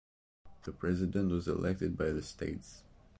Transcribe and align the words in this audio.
The 0.63 0.71
president 0.71 1.29
was 1.29 1.47
elected 1.47 1.95
by 1.95 2.09
the 2.09 2.23
states. 2.23 2.81